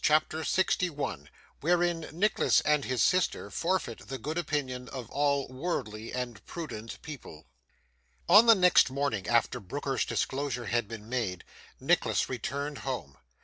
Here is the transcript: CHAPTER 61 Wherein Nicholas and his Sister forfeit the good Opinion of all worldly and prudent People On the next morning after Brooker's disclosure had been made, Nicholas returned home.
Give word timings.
CHAPTER 0.03 0.43
61 0.43 1.29
Wherein 1.59 2.07
Nicholas 2.11 2.59
and 2.61 2.85
his 2.85 3.03
Sister 3.03 3.51
forfeit 3.51 4.07
the 4.07 4.17
good 4.17 4.35
Opinion 4.35 4.89
of 4.89 5.11
all 5.11 5.47
worldly 5.49 6.11
and 6.11 6.43
prudent 6.47 6.99
People 7.03 7.45
On 8.27 8.47
the 8.47 8.55
next 8.55 8.89
morning 8.89 9.27
after 9.27 9.59
Brooker's 9.59 10.03
disclosure 10.05 10.65
had 10.65 10.87
been 10.87 11.07
made, 11.07 11.43
Nicholas 11.79 12.29
returned 12.29 12.79
home. 12.79 13.19